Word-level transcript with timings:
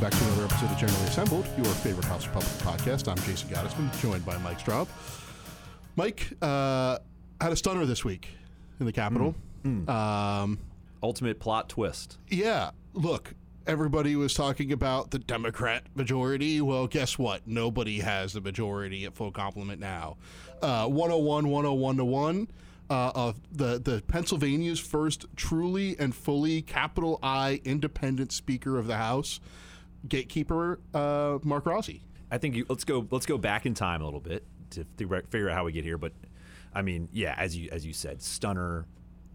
Welcome 0.00 0.18
back 0.18 0.26
to 0.26 0.32
another 0.32 0.54
episode 0.54 0.70
of 0.70 0.78
Generally 0.78 1.04
Assembled, 1.08 1.46
your 1.58 1.74
favorite 1.74 2.06
House 2.06 2.26
Republican 2.26 2.66
podcast. 2.66 3.06
I'm 3.06 3.18
Jason 3.18 3.50
Gottesman, 3.50 4.00
joined 4.00 4.24
by 4.24 4.38
Mike 4.38 4.58
Straub. 4.58 4.88
Mike 5.94 6.32
uh, 6.40 6.96
had 7.38 7.52
a 7.52 7.56
stunner 7.56 7.84
this 7.84 8.02
week 8.02 8.28
in 8.78 8.86
the 8.86 8.92
Capitol. 8.92 9.34
Um, 9.66 10.58
Ultimate 11.02 11.38
plot 11.38 11.68
twist. 11.68 12.16
yeah, 12.30 12.70
look, 12.94 13.34
everybody 13.66 14.16
was 14.16 14.32
talking 14.32 14.72
about 14.72 15.10
the 15.10 15.18
Democrat 15.18 15.82
majority. 15.94 16.62
Well, 16.62 16.86
guess 16.86 17.18
what? 17.18 17.46
Nobody 17.46 17.98
has 17.98 18.32
the 18.32 18.40
majority 18.40 19.04
at 19.04 19.14
full 19.14 19.32
complement 19.32 19.80
now. 19.80 20.16
Uh, 20.62 20.86
101, 20.86 21.48
101 21.48 21.96
to 21.98 22.04
1. 22.06 22.48
Uh, 22.88 23.12
of 23.14 23.40
the, 23.52 23.78
the 23.78 24.02
Pennsylvania's 24.08 24.80
first 24.80 25.26
truly 25.36 25.94
and 26.00 26.12
fully 26.12 26.60
capital 26.62 27.20
I 27.22 27.60
independent 27.64 28.32
Speaker 28.32 28.78
of 28.78 28.88
the 28.88 28.96
House, 28.96 29.38
gatekeeper 30.08 30.80
uh, 30.94 31.38
Mark 31.42 31.64
Rozzi. 31.64 32.00
I 32.30 32.38
think 32.38 32.54
you, 32.54 32.66
let's 32.68 32.84
go 32.84 33.06
let's 33.10 33.26
go 33.26 33.38
back 33.38 33.66
in 33.66 33.74
time 33.74 34.02
a 34.02 34.04
little 34.04 34.20
bit 34.20 34.44
to 34.70 34.84
figure 34.96 35.50
out 35.50 35.56
how 35.56 35.64
we 35.64 35.72
get 35.72 35.84
here. 35.84 35.98
But 35.98 36.12
I 36.74 36.82
mean, 36.82 37.08
yeah, 37.12 37.34
as 37.36 37.56
you 37.56 37.68
as 37.70 37.84
you 37.84 37.92
said, 37.92 38.22
stunner, 38.22 38.86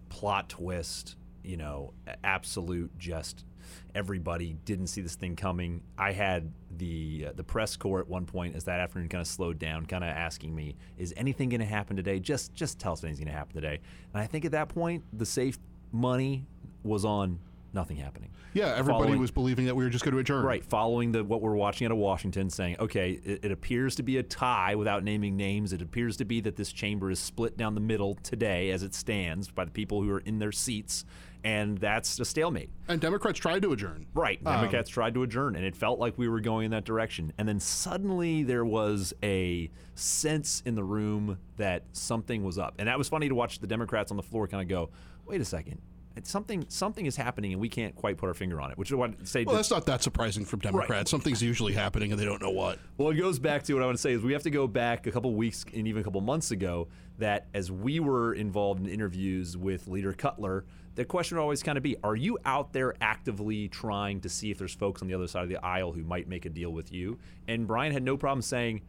plot 0.09 0.49
twist. 0.49 1.15
You 1.43 1.57
know, 1.57 1.93
absolute 2.23 2.97
just 2.97 3.45
everybody 3.93 4.55
didn't 4.65 4.87
see 4.87 5.01
this 5.01 5.15
thing 5.15 5.35
coming. 5.35 5.81
I 5.97 6.11
had 6.11 6.51
the 6.77 7.27
uh, 7.29 7.33
the 7.33 7.43
press 7.43 7.75
corps 7.75 7.99
at 7.99 8.07
one 8.07 8.25
point 8.25 8.55
as 8.55 8.63
that 8.65 8.79
afternoon 8.79 9.09
kind 9.09 9.21
of 9.21 9.27
slowed 9.27 9.59
down, 9.59 9.85
kind 9.85 10.03
of 10.03 10.09
asking 10.09 10.55
me, 10.55 10.75
"Is 10.97 11.13
anything 11.17 11.49
going 11.49 11.61
to 11.61 11.65
happen 11.65 11.95
today? 11.95 12.19
Just 12.19 12.53
just 12.53 12.79
tell 12.79 12.93
us 12.93 13.03
anything's 13.03 13.19
going 13.19 13.31
to 13.31 13.37
happen 13.37 13.53
today." 13.53 13.79
And 14.13 14.21
I 14.21 14.27
think 14.27 14.45
at 14.45 14.51
that 14.51 14.69
point, 14.69 15.03
the 15.13 15.25
safe 15.25 15.57
money 15.91 16.45
was 16.83 17.05
on 17.05 17.39
nothing 17.75 17.97
happening. 17.97 18.31
Yeah, 18.53 18.67
everybody 18.67 19.03
Following- 19.03 19.19
was 19.19 19.31
believing 19.31 19.65
that 19.65 19.75
we 19.75 19.83
were 19.83 19.89
just 19.89 20.03
going 20.03 20.13
to 20.13 20.19
adjourn. 20.19 20.45
Right, 20.45 20.63
following 20.63 21.11
the 21.11 21.23
what 21.23 21.41
we're 21.41 21.55
watching 21.55 21.85
out 21.85 21.91
of 21.91 21.97
Washington, 21.97 22.49
saying, 22.49 22.77
okay, 22.79 23.19
it, 23.23 23.45
it 23.45 23.51
appears 23.51 23.95
to 23.95 24.03
be 24.03 24.17
a 24.17 24.23
tie 24.23 24.73
without 24.75 25.03
naming 25.03 25.35
names. 25.35 25.73
It 25.73 25.81
appears 25.81 26.17
to 26.17 26.25
be 26.25 26.41
that 26.41 26.55
this 26.55 26.71
chamber 26.71 27.11
is 27.11 27.19
split 27.19 27.57
down 27.57 27.75
the 27.75 27.81
middle 27.81 28.15
today, 28.15 28.71
as 28.71 28.81
it 28.81 28.95
stands, 28.95 29.51
by 29.51 29.65
the 29.65 29.71
people 29.71 30.01
who 30.01 30.09
are 30.11 30.19
in 30.19 30.39
their 30.39 30.53
seats, 30.53 31.03
and 31.43 31.77
that's 31.77 32.17
a 32.19 32.25
stalemate. 32.25 32.69
And 32.87 32.99
Democrats 33.01 33.37
tried 33.39 33.61
to 33.63 33.73
adjourn. 33.73 34.07
Right, 34.13 34.39
um, 34.45 34.55
Democrats 34.55 34.89
tried 34.89 35.13
to 35.15 35.23
adjourn, 35.23 35.55
and 35.57 35.65
it 35.65 35.75
felt 35.75 35.99
like 35.99 36.17
we 36.17 36.29
were 36.29 36.39
going 36.39 36.65
in 36.65 36.71
that 36.71 36.85
direction. 36.85 37.33
And 37.37 37.47
then 37.47 37.59
suddenly 37.59 38.43
there 38.43 38.65
was 38.65 39.13
a 39.21 39.69
sense 39.95 40.63
in 40.65 40.75
the 40.75 40.83
room 40.83 41.37
that 41.57 41.83
something 41.91 42.43
was 42.43 42.57
up, 42.57 42.75
and 42.79 42.87
that 42.87 42.97
was 42.97 43.09
funny 43.09 43.27
to 43.27 43.35
watch 43.35 43.59
the 43.59 43.67
Democrats 43.67 44.11
on 44.11 44.17
the 44.17 44.23
floor 44.23 44.47
kind 44.47 44.63
of 44.63 44.69
go, 44.69 44.89
wait 45.25 45.41
a 45.41 45.45
second. 45.45 45.81
It's 46.15 46.29
something 46.29 46.65
something 46.69 47.05
is 47.05 47.15
happening 47.15 47.51
and 47.51 47.61
we 47.61 47.69
can't 47.69 47.95
quite 47.95 48.17
put 48.17 48.27
our 48.27 48.33
finger 48.33 48.61
on 48.61 48.71
it, 48.71 48.77
which 48.77 48.89
is 48.89 48.95
what 48.95 49.11
I 49.11 49.23
say. 49.25 49.43
Well, 49.43 49.55
that's 49.55 49.71
not 49.71 49.85
that 49.87 50.01
surprising 50.01 50.45
from 50.45 50.59
Democrats. 50.59 51.11
Something's 51.11 51.43
usually 51.43 51.73
happening 51.73 52.11
and 52.11 52.19
they 52.19 52.25
don't 52.25 52.41
know 52.41 52.51
what. 52.51 52.79
Well, 52.97 53.09
it 53.09 53.15
goes 53.15 53.39
back 53.39 53.63
to 53.63 53.73
what 53.73 53.83
I 53.83 53.85
want 53.85 53.97
to 53.97 54.01
say 54.01 54.13
is 54.13 54.21
we 54.21 54.33
have 54.33 54.43
to 54.43 54.49
go 54.49 54.67
back 54.67 55.07
a 55.07 55.11
couple 55.11 55.33
weeks 55.35 55.65
and 55.73 55.87
even 55.87 56.01
a 56.01 56.03
couple 56.03 56.21
months 56.21 56.51
ago 56.51 56.87
that 57.17 57.47
as 57.53 57.71
we 57.71 57.99
were 57.99 58.33
involved 58.33 58.81
in 58.81 58.87
interviews 58.87 59.57
with 59.57 59.87
Leader 59.87 60.13
Cutler, 60.13 60.65
the 60.95 61.03
question 61.03 61.37
would 61.37 61.43
always 61.43 61.61
kind 61.61 61.77
of 61.77 61.83
be, 61.83 61.97
are 62.03 62.15
you 62.15 62.37
out 62.45 62.71
there 62.71 62.93
actively 63.01 63.67
trying 63.67 64.21
to 64.21 64.29
see 64.29 64.51
if 64.51 64.57
there's 64.57 64.73
folks 64.73 65.01
on 65.01 65.07
the 65.07 65.13
other 65.13 65.27
side 65.27 65.43
of 65.43 65.49
the 65.49 65.63
aisle 65.63 65.91
who 65.91 66.03
might 66.03 66.27
make 66.27 66.45
a 66.45 66.49
deal 66.49 66.71
with 66.71 66.91
you? 66.91 67.19
And 67.47 67.67
Bryan 67.67 67.91
had 67.91 68.03
no 68.03 68.15
problem 68.15 68.41
saying 68.41 68.81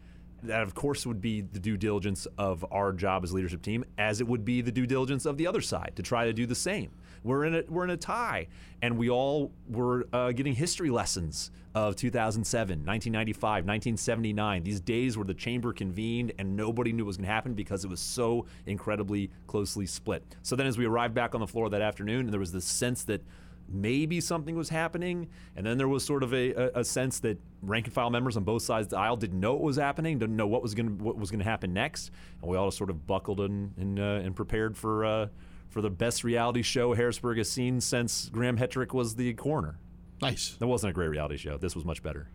that 0.47 0.63
of 0.63 0.75
course 0.75 1.07
would 1.07 1.21
be 1.21 1.41
the 1.41 1.59
due 1.59 1.77
diligence 1.77 2.27
of 2.39 2.65
our 2.71 2.93
job 2.93 3.25
as 3.25 3.33
leadership 3.33 3.63
team 3.63 3.85
as 3.99 4.21
it 4.21 4.27
would 4.27 4.45
be 4.45 4.61
the 4.61 4.73
due 4.73 4.87
diligence 4.87 5.27
of 5.27 5.37
the 5.37 5.47
other 5.47 5.61
side 5.61 5.93
to 5.97 6.03
try 6.03 6.25
to 6.25 6.33
do 6.33 6.47
the 6.47 6.55
same. 6.55 6.91
We're 7.23 7.45
in 7.45 7.55
a 7.55 7.63
we're 7.69 7.85
in 7.85 7.91
a 7.91 7.97
tie 7.97 8.49
and 8.83 8.97
we 8.97 9.11
all 9.11 9.53
were 9.69 10.07
uh, 10.13 10.33
getting 10.33 10.55
history 10.55 10.91
lessons 10.91 11.51
of 11.75 11.97
2007 11.97 12.79
1995 12.79 13.65
1979 13.65 14.63
these 14.63 14.81
days 14.81 15.17
where 15.17 15.25
the 15.25 15.35
chamber 15.35 15.73
convened 15.73 16.33
and 16.39 16.57
nobody 16.57 16.93
knew 16.93 17.05
what 17.05 17.09
was 17.09 17.17
going 17.17 17.27
to 17.27 17.33
happen 17.33 17.55
because 17.55 17.85
it 17.85 17.89
was 17.89 18.01
so 18.01 18.47
incredibly 18.67 19.31
closely 19.47 19.87
split. 19.87 20.23
So 20.43 20.57
then 20.57 20.67
as 20.67 20.79
we 20.79 20.87
arrived 20.87 21.15
back 21.15 21.35
on 21.35 21.41
the 21.41 21.47
floor 21.47 21.69
that 21.71 21.83
afternoon 21.83 22.21
and 22.21 22.33
there 22.33 22.41
was 22.41 22.53
this 22.53 22.65
sense 22.65 23.03
that 23.05 23.23
maybe 23.69 24.21
something 24.21 24.57
was 24.57 24.69
happening. 24.69 25.29
And 25.57 25.67
then 25.67 25.79
there 25.79 25.89
was 25.89 26.05
sort 26.05 26.23
of 26.23 26.33
a, 26.33 26.53
a, 26.53 26.81
a 26.81 26.85
sense 26.85 27.21
that 27.21 27.39
rank 27.63 27.87
and 27.87 27.95
file 27.95 28.11
members 28.11 28.37
on 28.37 28.45
both 28.45 28.63
sides 28.63 28.87
of 28.87 28.91
the 28.91 28.99
aisle 28.99 29.17
didn't 29.17 29.41
know 29.41 29.55
what 29.55 29.63
was 29.63 29.77
happening, 29.77 30.19
didn't 30.19 30.37
know 30.37 30.47
what 30.47 30.63
was 30.63 30.75
going 30.75 30.99
to 30.99 31.05
what 31.05 31.17
was 31.17 31.31
going 31.31 31.41
to 31.41 31.45
happen 31.45 31.73
next, 31.73 32.11
and 32.41 32.51
we 32.51 32.57
all 32.57 32.71
sort 32.71 32.91
of 32.91 33.07
buckled 33.07 33.41
and 33.41 33.73
and, 33.77 33.99
uh, 33.99 34.21
and 34.25 34.37
prepared 34.37 34.77
for 34.77 35.05
uh, 35.05 35.27
for 35.69 35.81
the 35.81 35.91
best 35.91 36.25
reality 36.25 36.63
show 36.63 36.95
Harrisburg 36.95 37.39
has 37.39 37.51
seen 37.51 37.81
since 37.81 38.29
Graham 38.29 38.57
Hetrick 38.57 38.93
was 38.93 39.17
the 39.17 39.35
coroner. 39.35 39.79
Nice. 40.23 40.57
That 40.59 40.67
wasn't 40.67 40.91
a 40.91 40.95
great 40.95 41.09
reality 41.09 41.37
show. 41.37 41.59
This 41.59 41.75
was 41.75 41.85
much 41.85 42.03
better. 42.03 42.31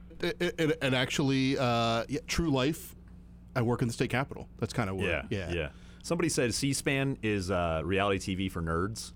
And 0.81 0.93
actually, 0.93 1.57
uh, 1.57 2.03
yeah, 2.07 2.19
true 2.27 2.51
life. 2.51 2.95
I 3.55 3.63
work 3.63 3.81
in 3.81 3.87
the 3.87 3.93
state 3.93 4.11
capitol. 4.11 4.47
That's 4.59 4.71
kind 4.71 4.89
of 4.89 4.97
where. 4.97 5.25
Yeah, 5.29 5.47
yeah. 5.49 5.53
yeah. 5.53 5.69
Somebody 6.03 6.29
said 6.29 6.53
C-SPAN 6.53 7.17
is 7.21 7.51
uh, 7.51 7.81
reality 7.83 8.35
TV 8.35 8.51
for 8.51 8.61
nerds. 8.61 9.13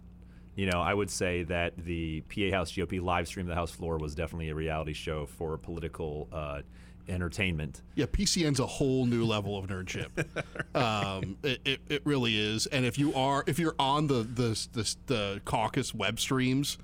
You 0.56 0.68
know, 0.72 0.80
I 0.82 0.94
would 0.94 1.10
say 1.10 1.44
that 1.44 1.76
the 1.78 2.22
PA 2.22 2.56
House 2.56 2.72
GOP 2.72 3.02
live 3.02 3.28
stream 3.28 3.46
of 3.46 3.50
the 3.50 3.56
House 3.56 3.72
floor 3.72 3.98
was 3.98 4.16
definitely 4.16 4.50
a 4.50 4.56
reality 4.56 4.94
show 4.94 5.26
for 5.26 5.58
political 5.58 6.30
uh, 6.32 6.62
entertainment. 7.10 7.82
Yeah, 7.96 8.06
PCN's 8.06 8.60
a 8.60 8.66
whole 8.66 9.06
new 9.06 9.26
level 9.26 9.58
of 9.58 9.68
nerdship. 9.68 10.10
um, 10.76 11.38
it, 11.44 11.60
it, 11.66 11.80
it 11.90 12.02
really 12.06 12.38
is. 12.40 12.68
And 12.68 12.86
if 12.86 12.98
you 12.98 13.14
are, 13.14 13.44
if 13.48 13.60
you're 13.60 13.76
on 13.80 14.08
the 14.08 14.24
the 14.24 14.68
the, 14.74 14.96
the 15.08 15.42
caucus 15.46 15.94
web 15.94 16.20
streams, 16.20 16.78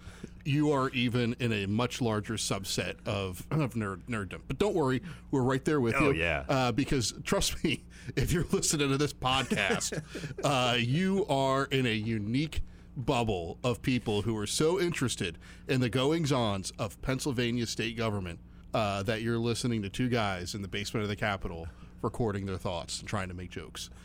you 0.44 0.72
are 0.72 0.90
even 0.90 1.36
in 1.40 1.52
a 1.54 1.66
much 1.66 2.02
larger 2.02 2.34
subset 2.34 2.96
of 3.06 3.46
of 3.52 3.74
nerd 3.76 4.02
nerddom. 4.10 4.42
But 4.48 4.60
don't 4.60 4.76
worry, 4.76 5.02
we're 5.32 5.44
right 5.44 5.64
there 5.64 5.80
with 5.80 5.96
Oh, 5.96 6.12
you. 6.12 6.20
yeah. 6.22 6.44
Uh, 6.50 6.72
because 6.74 7.14
trust 7.24 7.64
me, 7.64 7.84
if 8.16 8.32
you're 8.34 8.46
listening 8.52 8.90
to 8.90 8.98
this 8.98 9.14
podcast, 9.14 10.02
uh, 10.44 10.76
you 10.78 11.26
are 11.28 11.66
in 11.66 11.86
a 11.86 11.94
unique 11.94 12.62
bubble 12.96 13.58
of 13.64 13.82
people 13.82 14.24
who 14.24 14.38
are 14.38 14.48
so 14.48 14.80
interested 14.80 15.38
in 15.68 15.82
the 15.82 15.90
goings 15.90 16.32
ons 16.32 16.72
of 16.78 17.02
Pennsylvania 17.02 17.66
state 17.66 17.98
government 17.98 18.40
uh, 18.74 19.04
that 19.04 19.22
you're 19.22 19.38
listening 19.38 19.82
to 19.82 19.90
two 19.90 20.10
guys 20.10 20.56
in 20.56 20.62
the 20.62 20.68
basement 20.68 21.04
of 21.04 21.10
the 21.10 21.16
Capitol 21.16 21.68
recording 22.02 22.46
their 22.46 22.58
thoughts 22.58 23.00
and 23.00 23.08
trying 23.08 23.28
to 23.28 23.34
make 23.34 23.50
jokes. 23.50 23.90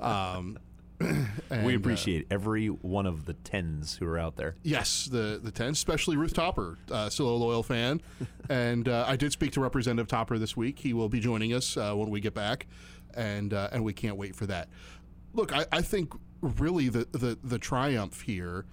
Um, 0.00 0.58
we 1.00 1.06
and, 1.50 1.66
uh, 1.66 1.76
appreciate 1.76 2.26
every 2.30 2.68
one 2.68 3.06
of 3.06 3.26
the 3.26 3.34
tens 3.34 3.96
who 3.96 4.06
are 4.06 4.18
out 4.18 4.36
there. 4.36 4.54
Yes, 4.62 5.04
the 5.04 5.38
the 5.42 5.50
ten, 5.50 5.70
especially 5.70 6.16
Ruth 6.16 6.32
Topper, 6.32 6.78
uh, 6.90 7.10
still 7.10 7.28
a 7.28 7.36
loyal 7.36 7.62
fan, 7.62 8.00
and 8.48 8.88
uh, 8.88 9.04
I 9.06 9.16
did 9.16 9.32
speak 9.32 9.52
to 9.52 9.60
Representative 9.60 10.08
Topper 10.08 10.38
this 10.38 10.56
week. 10.56 10.78
He 10.78 10.94
will 10.94 11.10
be 11.10 11.20
joining 11.20 11.52
us 11.52 11.76
uh, 11.76 11.92
when 11.94 12.08
we 12.08 12.20
get 12.20 12.32
back, 12.32 12.66
and 13.14 13.52
uh, 13.52 13.68
and 13.72 13.84
we 13.84 13.92
can't 13.92 14.16
wait 14.16 14.34
for 14.34 14.46
that. 14.46 14.68
Look, 15.34 15.54
I, 15.54 15.66
I 15.70 15.82
think 15.82 16.14
really 16.40 16.88
the, 16.88 17.06
the 17.12 17.38
the 17.42 17.58
triumph 17.58 18.22
here 18.22 18.66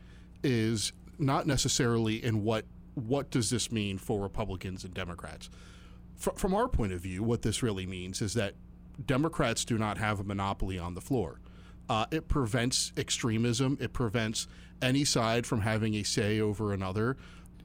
is 0.43 0.91
not 1.17 1.47
necessarily 1.47 2.23
in 2.23 2.43
what 2.43 2.65
what 2.95 3.29
does 3.31 3.49
this 3.49 3.71
mean 3.71 3.97
for 3.97 4.21
Republicans 4.21 4.83
and 4.83 4.93
Democrats. 4.93 5.49
Fr- 6.15 6.31
from 6.31 6.53
our 6.53 6.67
point 6.67 6.93
of 6.93 7.01
view, 7.01 7.23
what 7.23 7.41
this 7.41 7.63
really 7.63 7.85
means 7.85 8.21
is 8.21 8.33
that 8.35 8.53
Democrats 9.03 9.65
do 9.65 9.77
not 9.77 9.97
have 9.97 10.19
a 10.19 10.23
monopoly 10.23 10.77
on 10.77 10.93
the 10.93 11.01
floor. 11.01 11.39
Uh, 11.89 12.05
it 12.11 12.27
prevents 12.27 12.93
extremism. 12.97 13.77
It 13.81 13.93
prevents 13.93 14.47
any 14.81 15.03
side 15.03 15.45
from 15.45 15.61
having 15.61 15.95
a 15.95 16.03
say 16.03 16.39
over 16.39 16.73
another. 16.73 17.17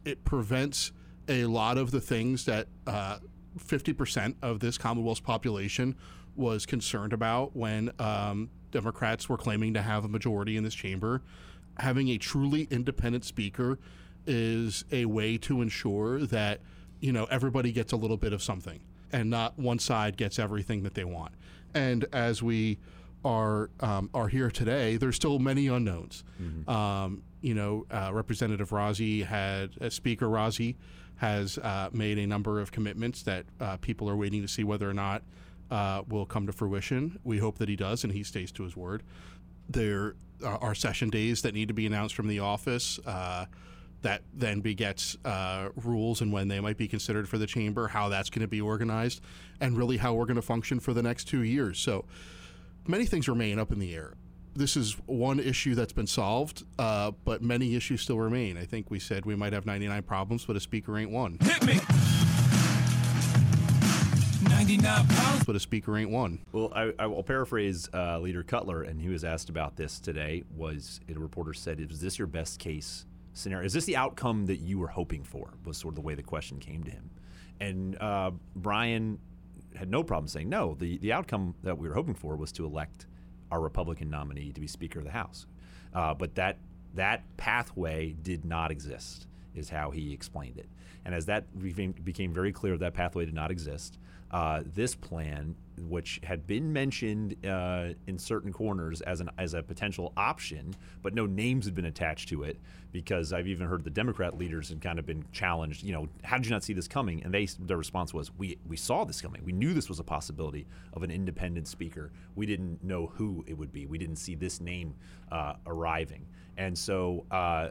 It 0.05 0.25
prevents 0.25 0.93
a 1.29 1.45
lot 1.45 1.77
of 1.77 1.91
the 1.91 2.01
things 2.01 2.47
that 2.47 2.69
uh, 2.87 3.19
50% 3.59 4.35
of 4.43 4.61
this 4.61 4.79
Commonwealth's 4.79 5.21
population 5.21 5.95
was 6.37 6.65
concerned 6.67 7.13
about 7.13 7.55
when 7.55 7.91
um, 7.99 8.49
Democrats 8.71 9.29
were 9.29 9.37
claiming 9.37 9.75
to 9.75 9.83
have 9.83 10.05
a 10.05 10.09
majority 10.09 10.57
in 10.57 10.65
this 10.65 10.75
chamber. 10.75 11.23
Having 11.79 12.09
a 12.09 12.19
truly 12.19 12.67
independent 12.71 13.25
speaker 13.25 13.79
is 14.27 14.85
a 14.93 15.07
way 15.07 15.39
to 15.39 15.63
ensure 15.63 16.21
that 16.27 16.61
you 17.01 17.13
know 17.13 17.25
everybody 17.27 17.73
gets 17.73 17.93
a 17.93 17.97
little 17.97 18.17
bit 18.17 18.33
of 18.33 18.43
something 18.43 18.81
and 19.13 19.31
not 19.31 19.59
one 19.59 19.79
side 19.79 20.17
gets 20.17 20.39
everything 20.39 20.83
that 20.83 20.95
they 20.95 21.05
want. 21.05 21.33
And 21.75 22.05
as 22.13 22.43
we 22.43 22.79
are 23.25 23.71
um, 23.81 24.11
are 24.15 24.29
here 24.29 24.51
today, 24.51 24.97
there's 24.97 25.17
still 25.17 25.39
many 25.39 25.67
unknowns. 25.69 26.25
Um, 26.69 27.23
you 27.41 27.55
know, 27.55 27.87
uh, 27.91 28.11
Representative 28.13 28.71
Rozzi 28.71 29.25
had 29.25 29.71
uh, 29.81 29.91
Speaker 29.91 30.27
Rozzi 30.27 30.75
has 31.17 31.59
uh, 31.59 31.89
made 31.93 32.19
a 32.19 32.27
number 32.27 32.61
of 32.61 32.71
commitments 32.71 33.23
that 33.23 33.45
uh, 33.61 33.77
people 33.79 34.09
are 34.09 34.17
waiting 34.17 34.43
to 34.43 34.49
see 34.49 34.63
whether 34.65 34.89
or 34.89 34.95
not 34.95 35.23
uh, 35.71 36.03
will 36.09 36.27
come 36.27 36.47
to 36.47 36.53
fruition. 36.53 37.19
We 37.25 37.39
hope 37.39 37.59
that 37.59 37.69
he 37.69 37.77
does, 37.77 38.05
and 38.05 38.13
he 38.13 38.23
stays 38.23 38.53
to 38.53 38.65
his 38.65 38.77
word. 38.77 39.03
There 39.69 40.15
are 40.45 40.59
are 40.63 40.75
session 40.75 41.11
days 41.11 41.43
that 41.43 41.53
need 41.53 41.69
to 41.69 41.75
be 41.75 41.87
announced 41.87 42.15
from 42.15 42.29
the 42.29 42.39
office. 42.39 42.99
Uh, 43.05 43.47
that 44.03 44.23
then 44.33 44.61
begets 44.61 45.17
uh, 45.25 45.71
rules 45.75 46.21
and 46.21 46.33
when 46.33 46.49
they 46.49 46.61
might 46.61 46.77
be 46.77 46.87
considered 46.87 47.29
for 47.29 47.39
the 47.39 47.47
chamber, 47.47 47.89
how 47.89 48.09
that's 48.09 48.31
going 48.31 48.43
to 48.43 48.49
be 48.49 48.61
organized, 48.61 49.21
and 49.61 49.77
really 49.77 49.97
how 49.97 50.15
we're 50.15 50.25
going 50.25 50.37
to 50.37 50.43
function 50.43 50.79
for 50.79 50.95
the 50.95 51.03
next 51.03 51.25
two 51.25 51.43
years. 51.43 51.79
So 51.79 52.05
many 52.87 53.07
things 53.07 53.29
remain 53.29 53.59
up 53.59 53.73
in 53.73 53.79
the 53.79 53.95
air. 53.95 54.15
This 54.55 54.77
is 54.77 54.95
one 55.07 55.39
issue 55.41 55.75
that's 55.75 55.93
been 55.93 56.07
solved, 56.07 56.65
uh, 56.79 57.13
but 57.25 57.43
many 57.43 57.75
issues 57.75 58.01
still 58.01 58.19
remain. 58.19 58.57
I 58.57 58.65
think 58.65 58.91
we 58.91 58.99
said 58.99 59.25
we 59.25 59.37
might 59.37 59.53
have 59.53 59.67
99 59.67 60.03
problems, 60.03 60.45
but 60.45 60.57
a 60.57 60.61
speaker 60.61 60.97
ain't 60.97 61.11
one. 61.11 61.39
Hit 61.41 61.65
me. 61.65 61.81
99 64.69 65.07
pounds. 65.07 65.45
But 65.45 65.57
a 65.57 65.61
speaker 65.61 65.97
ain't 65.97 66.11
one. 66.11 66.41
Well, 66.53 66.71
I, 66.75 66.93
I 66.99 67.07
will 67.07 67.23
paraphrase 67.23 67.89
uh, 67.95 68.19
Leader 68.19 68.43
Cutler, 68.43 68.83
and 68.83 69.01
he 69.01 69.09
was 69.09 69.25
asked 69.25 69.49
about 69.49 69.77
this 69.77 69.99
today. 69.99 70.45
Was 70.55 71.01
a 71.09 71.19
reporter 71.19 71.55
said, 71.55 71.81
"Is 71.81 72.03
this 72.03 72.19
your 72.19 72.27
best 72.27 72.59
case 72.59 73.07
scenario? 73.33 73.65
Is 73.65 73.73
this 73.73 73.87
the 73.87 73.97
outcome 73.97 74.45
that 74.45 74.59
you 74.59 74.79
were 74.79 74.89
hoping 74.89 75.25
for?" 75.25 75.55
Was 75.65 75.79
sort 75.79 75.93
of 75.93 75.97
the 75.97 76.03
way 76.03 76.15
the 76.15 76.23
question 76.23 76.59
came 76.59 76.85
to 76.85 76.91
him, 76.91 77.09
and 77.61 77.97
uh, 77.99 78.33
Bryan 78.55 79.19
had 79.75 79.91
no 79.91 80.03
problem 80.03 80.29
saying 80.29 80.51
no. 80.51 80.77
The 80.79 80.99
the 80.99 81.15
outcome 81.15 81.55
that 81.63 81.79
we 81.79 81.89
were 81.89 81.95
hoping 81.95 82.15
for 82.15 82.37
was 82.37 82.53
to 82.53 82.67
elect 82.67 83.07
our 83.51 83.63
Republican 83.63 84.11
nominee 84.11 84.53
to 84.53 84.61
be 84.61 84.67
Speaker 84.67 84.99
of 84.99 85.07
the 85.07 85.13
House, 85.13 85.47
uh, 85.95 86.13
but 86.13 86.35
that 86.35 86.59
that 86.93 87.25
pathway 87.39 88.15
did 88.23 88.45
not 88.45 88.71
exist, 88.71 89.28
is 89.55 89.71
how 89.71 89.91
he 89.91 90.13
explained 90.13 90.59
it. 90.59 90.69
And 91.05 91.15
as 91.15 91.27
that 91.27 91.45
became, 92.05 92.33
very 92.33 92.53
clear, 92.53 92.77
that 92.77 92.95
pathway 92.95 93.25
did 93.25 93.35
not 93.35 93.51
exist. 93.51 93.99
Uh, 94.31 94.63
this 94.75 94.95
plan, 94.95 95.57
which 95.79 96.21
had 96.23 96.47
been 96.47 96.73
mentioned 96.73 97.35
uh, 97.47 97.91
in 98.07 98.19
certain 98.19 98.53
corners 98.53 99.01
as 99.03 99.21
an 99.21 99.31
as 99.39 99.55
a 99.55 99.63
potential 99.63 100.13
option, 100.17 100.75
but 101.03 101.15
no 101.15 101.27
names 101.27 101.65
had 101.65 101.75
been 101.75 101.85
attached 101.85 102.29
to 102.31 102.43
it, 102.43 102.59
because 102.93 103.33
I've 103.33 103.47
even 103.47 103.67
heard 103.67 103.85
the 103.85 103.91
Democrat 103.91 104.39
leaders 104.39 104.69
had 104.69 104.81
kind 104.81 104.99
of 104.99 105.07
been 105.07 105.25
challenged. 105.33 105.83
You 105.83 105.93
know, 105.93 106.09
how 106.25 106.37
did 106.37 106.47
you 106.47 106.53
not 106.53 106.65
see 106.65 106.73
this 106.73 106.89
coming? 106.89 107.23
And 107.23 107.33
they 107.33 107.47
their 107.61 107.77
response 107.77 108.15
was, 108.15 108.31
"We 108.37 108.59
we 108.67 108.77
saw 108.77 109.05
this 109.05 109.21
coming. 109.21 109.45
We 109.45 109.53
knew 109.53 109.75
this 109.75 109.89
was 109.89 110.01
a 110.01 110.05
possibility 110.05 110.67
of 110.93 111.03
an 111.03 111.11
independent 111.11 111.69
speaker. 111.69 112.13
We 112.35 112.47
didn't 112.47 112.83
know 112.83 113.07
who 113.07 113.45
it 113.47 113.55
would 113.55 113.73
be. 113.73 113.87
We 113.87 113.99
didn't 113.99 114.17
see 114.17 114.35
this 114.35 114.61
name 114.61 114.95
uh, 115.31 115.55
arriving." 115.67 116.27
And 116.57 116.77
so, 116.77 117.25
uh, 117.31 117.69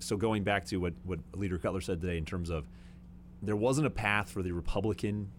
so 0.00 0.16
going 0.16 0.42
back 0.42 0.64
to 0.66 0.78
what 0.78 0.94
what 1.04 1.20
Leader 1.34 1.58
Cutler 1.58 1.80
said 1.80 2.00
today 2.00 2.18
in 2.18 2.24
terms 2.24 2.50
of 2.50 2.68
there 3.42 3.56
wasn't 3.56 3.86
a 3.86 3.90
path 3.90 4.30
for 4.30 4.42
the 4.42 4.52
Republican 4.52 5.30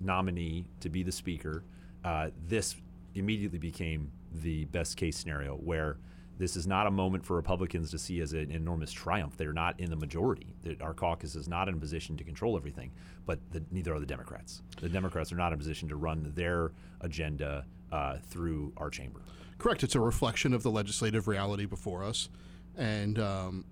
nominee 0.00 0.66
to 0.80 0.88
be 0.88 1.02
the 1.02 1.12
speaker, 1.12 1.64
uh, 2.04 2.30
this 2.46 2.76
immediately 3.14 3.58
became 3.58 4.10
the 4.32 4.64
best 4.66 4.96
case 4.96 5.16
scenario 5.16 5.56
where 5.56 5.96
this 6.38 6.54
is 6.54 6.68
not 6.68 6.86
a 6.86 6.90
moment 6.90 7.26
for 7.26 7.34
Republicans 7.34 7.90
to 7.90 7.98
see 7.98 8.20
as 8.20 8.32
an 8.32 8.52
enormous 8.52 8.92
triumph. 8.92 9.36
They're 9.36 9.52
not 9.52 9.78
in 9.80 9.90
the 9.90 9.96
majority. 9.96 10.46
Our 10.80 10.94
caucus 10.94 11.34
is 11.34 11.48
not 11.48 11.68
in 11.68 11.74
a 11.74 11.78
position 11.78 12.16
to 12.16 12.24
control 12.24 12.56
everything, 12.56 12.92
but 13.26 13.40
the, 13.50 13.62
neither 13.72 13.92
are 13.92 13.98
the 13.98 14.06
Democrats. 14.06 14.62
The 14.80 14.88
Democrats 14.88 15.32
are 15.32 15.36
not 15.36 15.48
in 15.48 15.54
a 15.54 15.56
position 15.56 15.88
to 15.88 15.96
run 15.96 16.32
their 16.36 16.72
agenda 17.00 17.66
uh, 17.90 18.18
through 18.28 18.72
our 18.76 18.88
chamber. 18.88 19.20
Correct. 19.58 19.82
It's 19.82 19.96
a 19.96 20.00
reflection 20.00 20.54
of 20.54 20.62
the 20.62 20.70
legislative 20.70 21.26
reality 21.26 21.66
before 21.66 22.04
us, 22.04 22.28
and 22.76 23.18
um, 23.18 23.64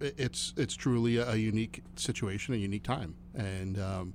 it's 0.00 0.54
it's 0.56 0.76
truly 0.76 1.16
a, 1.16 1.34
unique 1.34 1.82
situation, 1.96 2.54
a 2.54 2.56
unique 2.56 2.84
time, 2.84 3.16
and 3.34 3.80
um, 3.80 4.14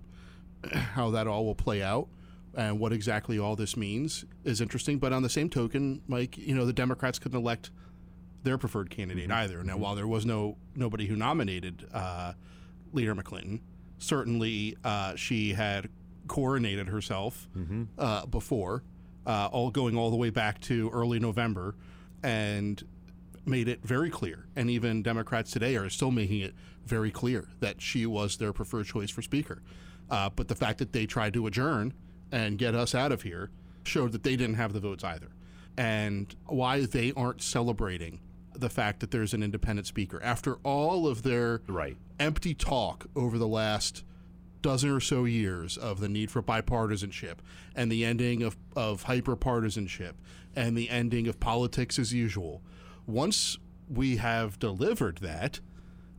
how 0.73 1.11
that 1.11 1.27
all 1.27 1.45
will 1.45 1.55
play 1.55 1.81
out 1.81 2.07
and 2.55 2.79
what 2.79 2.93
exactly 2.93 3.39
all 3.39 3.55
this 3.55 3.75
means 3.75 4.25
is 4.43 4.61
interesting. 4.61 4.99
But 4.99 5.13
on 5.13 5.23
the 5.23 5.29
same 5.29 5.49
token, 5.49 6.01
Mike, 6.07 6.37
you 6.37 6.53
know, 6.53 6.65
the 6.65 6.73
Democrats 6.73 7.19
couldn't 7.19 7.39
elect 7.39 7.71
their 8.43 8.57
preferred 8.57 8.89
candidate 8.89 9.29
mm-hmm. 9.29 9.39
either. 9.39 9.63
Now, 9.63 9.73
mm-hmm. 9.73 9.81
while 9.81 9.95
there 9.95 10.07
was 10.07 10.25
no 10.25 10.57
nobody 10.75 11.07
who 11.07 11.15
nominated 11.15 11.87
uh, 11.93 12.33
Leader 12.91 13.15
McClinton, 13.15 13.61
certainly 13.97 14.77
uh, 14.83 15.15
she 15.15 15.53
had 15.53 15.89
coronated 16.27 16.87
herself 16.87 17.47
mm-hmm. 17.57 17.83
uh, 17.97 18.25
before, 18.25 18.83
uh, 19.25 19.49
all 19.51 19.71
going 19.71 19.97
all 19.97 20.09
the 20.09 20.15
way 20.15 20.29
back 20.29 20.59
to 20.61 20.89
early 20.91 21.19
November, 21.19 21.75
and 22.21 22.83
made 23.45 23.67
it 23.67 23.83
very 23.83 24.09
clear. 24.09 24.45
And 24.55 24.69
even 24.69 25.03
Democrats 25.03 25.51
today 25.51 25.75
are 25.75 25.89
still 25.89 26.11
making 26.11 26.41
it 26.41 26.53
very 26.85 27.11
clear 27.11 27.47
that 27.59 27.81
she 27.81 28.05
was 28.05 28.37
their 28.37 28.53
preferred 28.53 28.85
choice 28.85 29.09
for 29.09 29.21
Speaker. 29.21 29.61
Uh, 30.13 30.29
but 30.29 30.47
the 30.47 30.53
fact 30.53 30.77
that 30.77 30.93
they 30.93 31.07
tried 31.07 31.33
to 31.33 31.47
adjourn 31.47 31.91
and 32.31 32.59
get 32.59 32.75
us 32.75 32.93
out 32.93 33.11
of 33.11 33.23
here 33.23 33.49
showed 33.83 34.11
that 34.11 34.21
they 34.21 34.35
didn't 34.35 34.57
have 34.57 34.71
the 34.71 34.79
votes 34.79 35.03
either. 35.03 35.29
And 35.75 36.35
why 36.45 36.85
they 36.85 37.11
aren't 37.17 37.41
celebrating 37.41 38.19
the 38.53 38.69
fact 38.69 38.99
that 38.99 39.09
there's 39.09 39.33
an 39.33 39.41
independent 39.41 39.87
speaker 39.87 40.21
after 40.21 40.57
all 40.57 41.07
of 41.07 41.23
their 41.23 41.63
right. 41.67 41.97
empty 42.19 42.53
talk 42.53 43.07
over 43.15 43.39
the 43.39 43.47
last 43.47 44.03
dozen 44.61 44.91
or 44.91 44.99
so 44.99 45.25
years 45.25 45.77
of 45.77 45.99
the 45.99 46.07
need 46.07 46.29
for 46.29 46.43
bipartisanship 46.43 47.39
and 47.75 47.91
the 47.91 48.05
ending 48.05 48.43
of, 48.43 48.55
of 48.75 49.01
hyper 49.01 49.35
partisanship 49.35 50.21
and 50.55 50.77
the 50.77 50.91
ending 50.91 51.27
of 51.27 51.39
politics 51.39 51.97
as 51.97 52.13
usual. 52.13 52.61
Once 53.07 53.57
we 53.89 54.17
have 54.17 54.59
delivered 54.59 55.17
that, 55.17 55.59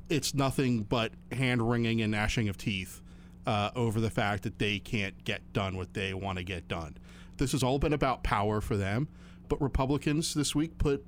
it's 0.09 0.35
nothing 0.35 0.83
but 0.83 1.13
hand 1.31 1.71
wringing 1.71 2.03
and 2.03 2.11
gnashing 2.11 2.49
of 2.49 2.59
teeth 2.59 3.01
uh, 3.47 3.71
over 3.75 4.01
the 4.01 4.11
fact 4.11 4.43
that 4.45 4.59
they 4.59 4.79
can't 4.79 5.25
get 5.25 5.53
done 5.53 5.77
what 5.77 5.95
they 5.95 6.15
want 6.15 6.39
to 6.39 6.45
get 6.45 6.69
done. 6.69 6.97
This 7.37 7.53
has 7.53 7.63
all 7.63 7.79
been 7.79 7.93
about 7.93 8.23
power 8.23 8.61
for 8.61 8.77
them, 8.77 9.09
but 9.49 9.61
Republicans 9.61 10.35
this 10.35 10.55
week 10.55 10.79
put 10.79 11.05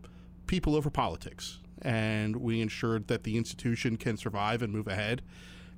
people 0.47 0.75
over 0.75 0.91
politics, 0.91 1.61
and 1.83 2.37
we 2.37 2.61
ensured 2.61 3.09
that 3.09 3.25
the 3.25 3.37
institution 3.37 3.97
can 3.97 4.17
survive 4.17 4.63
and 4.63 4.73
move 4.73 4.89
ahead. 4.89 5.23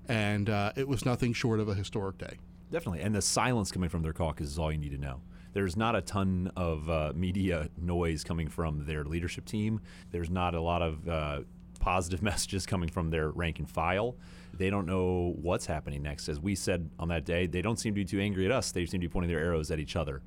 And 0.09 0.49
uh, 0.49 0.73
it 0.75 0.89
was 0.89 1.05
nothing 1.05 1.35
short 1.35 1.61
of 1.61 1.69
a 1.69 1.75
historic 1.75 2.17
day. 2.19 2.39
Definitely, 2.71 3.03
and 3.03 3.15
the 3.15 3.23
silence 3.23 3.71
coming 3.71 3.89
from 3.89 4.03
their 4.03 4.13
caucus 4.13 4.49
is 4.49 4.59
all 4.59 4.73
you 4.73 4.79
need 4.79 4.93
to 4.93 4.99
know. 4.99 5.21
There's 5.53 5.77
not 5.77 5.97
a 5.97 6.03
ton 6.03 6.51
of 6.57 6.89
uh, 6.89 7.13
media 7.15 7.69
noise 7.77 8.23
coming 8.23 8.49
from 8.49 8.85
their 8.87 9.05
leadership 9.05 9.45
team. 9.45 9.81
There's 10.11 10.31
not 10.31 10.55
a 10.55 10.61
lot 10.61 10.83
of 10.83 11.09
uh, 11.09 11.41
positive 11.79 12.23
messages 12.31 12.67
coming 12.67 12.89
from 12.89 13.11
their 13.11 13.31
rank 13.31 13.59
and 13.59 13.69
file. 13.69 14.17
They 14.55 14.71
don't 14.71 14.87
know 14.87 15.35
what's 15.41 15.67
happening 15.67 16.03
next. 16.03 16.29
As 16.29 16.41
we 16.41 16.55
said 16.55 16.91
on 16.99 17.09
that 17.09 17.25
day, 17.25 17.47
they 17.47 17.63
don't 17.63 17.79
seem 17.79 17.95
to 17.95 18.01
be 18.01 18.05
too 18.05 18.21
angry 18.21 18.45
at 18.45 18.53
us. 18.53 18.73
They 18.73 18.87
seem 18.87 19.01
to 19.01 19.09
be 19.09 19.13
pointing 19.13 19.31
their 19.31 19.41
arrows 19.41 19.71
at 19.71 19.79
each 19.79 19.97
other. 19.97 20.23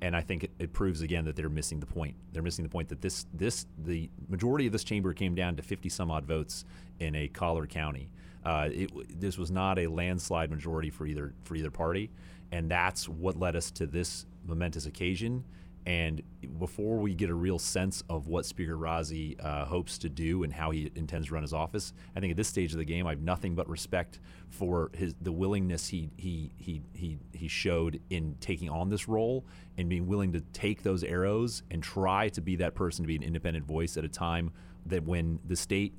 And 0.00 0.16
I 0.16 0.20
think 0.20 0.44
it, 0.44 0.50
it 0.58 0.72
proves 0.72 1.00
again 1.02 1.24
that 1.24 1.36
they're 1.36 1.48
missing 1.48 1.80
the 1.80 1.86
point. 1.86 2.16
They're 2.32 2.42
missing 2.42 2.62
the 2.62 2.68
point 2.68 2.88
that 2.88 3.00
this 3.00 3.26
this 3.32 3.66
the 3.78 4.10
majority 4.28 4.66
of 4.66 4.72
this 4.72 4.84
chamber 4.84 5.12
came 5.12 5.34
down 5.34 5.56
to 5.56 5.62
50 5.62 5.88
some 5.88 6.10
odd 6.10 6.26
votes 6.26 6.64
in 6.98 7.14
a 7.14 7.28
collar 7.28 7.66
County. 7.66 8.10
Uh, 8.44 8.68
it, 8.70 9.20
this 9.20 9.38
was 9.38 9.50
not 9.50 9.78
a 9.78 9.86
landslide 9.86 10.50
majority 10.50 10.90
for 10.90 11.06
either 11.06 11.32
for 11.44 11.54
either 11.56 11.70
party, 11.70 12.10
and 12.52 12.70
that's 12.70 13.08
what 13.08 13.38
led 13.38 13.56
us 13.56 13.70
to 13.70 13.86
this 13.86 14.26
momentous 14.44 14.86
occasion. 14.86 15.44
And 15.86 16.22
before 16.58 16.96
we 16.98 17.14
get 17.14 17.28
a 17.28 17.34
real 17.34 17.58
sense 17.58 18.02
of 18.08 18.26
what 18.26 18.46
Speaker 18.46 18.76
Rozzi 18.76 19.36
uh, 19.44 19.66
hopes 19.66 19.98
to 19.98 20.08
do 20.08 20.42
and 20.42 20.52
how 20.52 20.70
he 20.70 20.90
intends 20.94 21.28
to 21.28 21.34
run 21.34 21.42
his 21.42 21.52
office, 21.52 21.92
I 22.16 22.20
think 22.20 22.30
at 22.30 22.36
this 22.38 22.48
stage 22.48 22.72
of 22.72 22.78
the 22.78 22.84
game, 22.84 23.06
I 23.06 23.10
have 23.10 23.20
nothing 23.20 23.54
but 23.54 23.68
respect 23.68 24.20
for 24.48 24.90
his 24.94 25.14
the 25.20 25.32
willingness 25.32 25.88
he 25.88 26.10
he 26.16 26.52
he 26.56 26.80
he 26.94 27.18
he 27.32 27.48
showed 27.48 28.00
in 28.08 28.36
taking 28.40 28.70
on 28.70 28.88
this 28.88 29.08
role 29.08 29.44
and 29.76 29.88
being 29.88 30.06
willing 30.06 30.32
to 30.32 30.40
take 30.52 30.82
those 30.82 31.04
arrows 31.04 31.62
and 31.70 31.82
try 31.82 32.28
to 32.30 32.40
be 32.40 32.56
that 32.56 32.74
person 32.74 33.02
to 33.02 33.06
be 33.06 33.16
an 33.16 33.22
independent 33.22 33.66
voice 33.66 33.96
at 33.96 34.04
a 34.04 34.08
time 34.08 34.52
that 34.86 35.02
when 35.04 35.38
the 35.46 35.56
state 35.56 35.92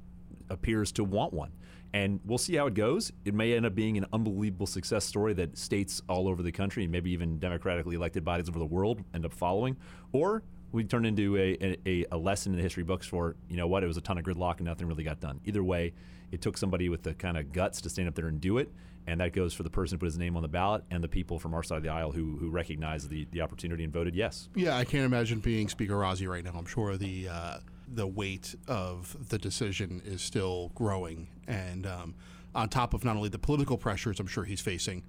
appears 0.50 0.92
to 0.94 1.04
want 1.04 1.34
one 1.34 1.52
and 1.96 2.20
we'll 2.26 2.38
see 2.38 2.58
how 2.58 2.68
it 2.68 2.74
goes. 2.74 3.14
It 3.24 3.34
may 3.34 3.54
end 3.54 3.66
up 3.66 3.74
being 3.74 3.98
an 3.98 4.06
unbelievable 4.12 4.68
success 4.68 5.06
story 5.06 5.34
that 5.36 5.58
states 5.58 6.02
all 6.10 6.28
over 6.28 6.44
the 6.44 6.52
country 6.52 6.88
maybe 6.88 7.12
even 7.12 7.40
democratically 7.40 7.96
elected 7.96 8.26
bodies 8.26 8.50
over 8.50 8.60
the 8.60 8.66
world 8.66 9.02
end 9.14 9.26
up 9.26 9.32
following, 9.32 9.78
or 10.12 10.44
we 10.74 10.84
turn 10.84 11.06
into 11.06 11.38
a, 11.38 11.78
a, 11.86 12.06
a, 12.12 12.18
lesson 12.18 12.52
in 12.52 12.58
the 12.58 12.64
history 12.64 12.84
books 12.84 13.08
for 13.08 13.38
you 13.48 13.56
know 13.56 13.66
what 13.66 13.82
it 13.82 13.88
was 13.88 13.96
a 13.96 14.02
ton 14.02 14.18
of 14.18 14.26
gridlock 14.26 14.58
and 14.58 14.66
nothing 14.66 14.88
really 14.88 15.06
got 15.06 15.22
done. 15.22 15.40
Either 15.46 15.64
way, 15.64 15.94
it 16.34 16.42
took 16.42 16.58
somebody 16.58 16.90
with 16.90 17.02
the 17.02 17.14
kind 17.14 17.38
of 17.38 17.54
guts 17.54 17.80
to 17.80 17.90
stand 17.90 18.10
up 18.10 18.16
there 18.16 18.28
and 18.28 18.42
do 18.42 18.58
it, 18.58 18.70
and 19.08 19.22
that 19.22 19.32
goes 19.32 19.54
for 19.54 19.64
the 19.64 19.70
person 19.70 19.96
who 19.96 20.00
put 20.00 20.08
his 20.08 20.18
name 20.18 20.36
on 20.36 20.42
the 20.42 20.50
ballot 20.50 20.84
and 20.92 21.02
the 21.02 21.08
people 21.08 21.40
from 21.40 21.54
our 21.54 21.64
side 21.64 21.78
of 21.78 21.84
the 21.84 21.90
aisle 21.90 22.12
who 22.12 22.36
who 22.36 22.50
recognized 22.50 23.10
the 23.10 23.26
the 23.32 23.40
opportunity 23.40 23.86
and 23.86 23.94
voted 23.94 24.14
yes. 24.14 24.50
Yeah, 24.54 24.76
I 24.76 24.84
can't 24.84 25.06
imagine 25.06 25.40
being 25.40 25.70
Speaker 25.70 25.94
Rozzi 25.94 26.28
right 26.28 26.44
now. 26.44 26.56
I'm 26.58 26.66
sure 26.66 26.98
the. 26.98 27.30
Uh, 27.30 27.60
the 27.88 28.08
weight 28.08 28.56
of 28.68 29.30
the 29.30 29.38
decision 29.38 30.02
is 30.06 30.22
still 30.22 30.72
growing. 30.76 31.28
And 31.48 31.86
um, 31.86 32.16
on 32.54 32.70
top 32.70 32.94
of 32.94 33.04
not 33.04 33.16
only 33.16 33.30
the 33.30 33.40
political 33.40 33.78
pressures 33.78 34.20
I'm 34.20 34.28
sure 34.28 34.44
he's 34.44 34.62
facing, 34.62 35.04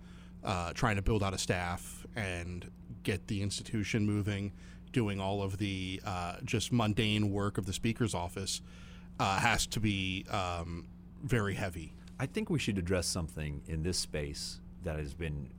uh, 0.44 0.72
trying 0.72 0.96
to 0.96 1.02
build 1.02 1.22
out 1.22 1.34
a 1.34 1.38
staff 1.38 2.06
and 2.14 2.70
get 3.02 3.26
the 3.28 3.42
institution 3.42 4.06
moving, 4.06 4.52
doing 4.92 5.20
all 5.20 5.42
of 5.42 5.58
the 5.58 6.00
uh, 6.04 6.36
just 6.44 6.72
mundane 6.72 7.30
work 7.30 7.58
of 7.58 7.66
the 7.66 7.72
speaker's 7.72 8.14
office, 8.14 8.60
uh, 9.18 9.38
has 9.38 9.66
to 9.66 9.80
be 9.80 10.24
um, 10.30 10.86
very 11.22 11.54
heavy. 11.54 11.92
I 12.18 12.26
think 12.26 12.50
we 12.50 12.58
should 12.58 12.78
address 12.78 13.06
something 13.06 13.62
in 13.66 13.82
this 13.82 13.98
space 13.98 14.60
that 14.84 14.98
has 14.98 15.14
been 15.14 15.50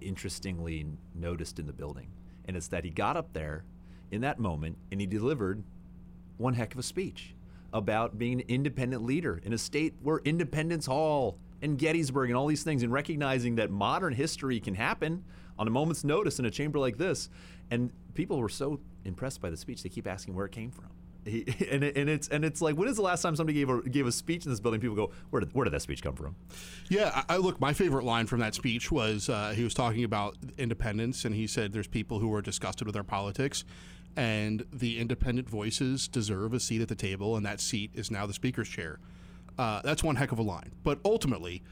interestingly 0.00 0.86
noticed 1.14 1.58
in 1.58 1.66
the 1.66 1.72
building. 1.72 2.08
And 2.46 2.56
it's 2.56 2.68
that 2.68 2.84
he 2.84 2.90
got 2.90 3.16
up 3.16 3.32
there 3.32 3.64
in 4.10 4.20
that 4.22 4.38
moment 4.38 4.76
and 4.90 5.00
he 5.00 5.06
delivered 5.06 5.62
one 6.42 6.54
heck 6.54 6.74
of 6.74 6.78
a 6.78 6.82
speech 6.82 7.34
about 7.72 8.18
being 8.18 8.40
an 8.40 8.46
independent 8.48 9.04
leader 9.04 9.40
in 9.44 9.52
a 9.52 9.58
state 9.58 9.94
where 10.02 10.18
Independence 10.24 10.86
Hall 10.86 11.38
and 11.62 11.78
Gettysburg 11.78 12.28
and 12.28 12.36
all 12.36 12.46
these 12.46 12.64
things, 12.64 12.82
and 12.82 12.92
recognizing 12.92 13.54
that 13.54 13.70
modern 13.70 14.12
history 14.12 14.60
can 14.60 14.74
happen 14.74 15.24
on 15.58 15.66
a 15.68 15.70
moment's 15.70 16.04
notice 16.04 16.38
in 16.38 16.44
a 16.44 16.50
chamber 16.50 16.78
like 16.78 16.98
this. 16.98 17.30
And 17.70 17.90
people 18.14 18.38
were 18.38 18.48
so 18.48 18.80
impressed 19.04 19.40
by 19.40 19.48
the 19.48 19.56
speech, 19.56 19.82
they 19.82 19.88
keep 19.88 20.06
asking 20.06 20.34
where 20.34 20.44
it 20.46 20.52
came 20.52 20.70
from. 20.70 20.88
He, 21.24 21.44
and 21.70 21.84
it, 21.84 21.96
and 21.96 22.10
it's 22.10 22.28
and 22.28 22.44
it's 22.44 22.60
like 22.60 22.76
when 22.76 22.88
is 22.88 22.96
the 22.96 23.02
last 23.02 23.22
time 23.22 23.36
somebody 23.36 23.58
gave 23.58 23.68
a 23.68 23.80
gave 23.88 24.06
a 24.06 24.12
speech 24.12 24.44
in 24.44 24.50
this 24.50 24.60
building? 24.60 24.80
People 24.80 24.96
go, 24.96 25.12
where 25.30 25.40
did 25.40 25.54
where 25.54 25.64
did 25.64 25.72
that 25.72 25.82
speech 25.82 26.02
come 26.02 26.16
from? 26.16 26.34
Yeah, 26.88 27.22
I, 27.28 27.34
I 27.34 27.36
look. 27.36 27.60
My 27.60 27.72
favorite 27.72 28.04
line 28.04 28.26
from 28.26 28.40
that 28.40 28.54
speech 28.54 28.90
was 28.90 29.28
uh, 29.28 29.52
he 29.54 29.62
was 29.62 29.72
talking 29.74 30.04
about 30.04 30.36
independence, 30.58 31.24
and 31.24 31.34
he 31.34 31.46
said 31.46 31.72
there's 31.72 31.86
people 31.86 32.18
who 32.18 32.32
are 32.34 32.42
disgusted 32.42 32.86
with 32.86 32.96
our 32.96 33.04
politics, 33.04 33.64
and 34.16 34.64
the 34.72 34.98
independent 34.98 35.48
voices 35.48 36.08
deserve 36.08 36.52
a 36.52 36.60
seat 36.60 36.80
at 36.80 36.88
the 36.88 36.94
table, 36.94 37.36
and 37.36 37.44
that 37.46 37.60
seat 37.60 37.90
is 37.94 38.10
now 38.10 38.26
the 38.26 38.34
speaker's 38.34 38.68
chair. 38.68 38.98
Uh, 39.58 39.80
that's 39.82 40.02
one 40.02 40.16
heck 40.16 40.32
of 40.32 40.38
a 40.38 40.42
line. 40.42 40.72
But 40.82 40.98
ultimately, 41.04 41.62